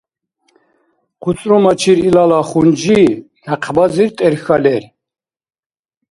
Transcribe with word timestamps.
ХъуцӀрумачир 1.21 1.97
илала 2.07 2.39
хунжи, 2.49 3.01
някъбазиб 3.45 4.09
тӀерхьа 4.17 4.57
лер. 4.63 4.83